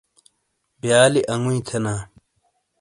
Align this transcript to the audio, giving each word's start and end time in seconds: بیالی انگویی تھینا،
بیالی 0.81 1.21
انگویی 1.33 1.61
تھینا، 1.67 1.95